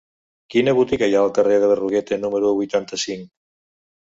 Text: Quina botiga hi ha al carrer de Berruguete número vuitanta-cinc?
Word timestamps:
Quina 0.53 0.73
botiga 0.77 1.09
hi 1.11 1.17
ha 1.17 1.19
al 1.25 1.29
carrer 1.39 1.59
de 1.65 1.69
Berruguete 1.73 2.19
número 2.25 2.55
vuitanta-cinc? 2.61 3.29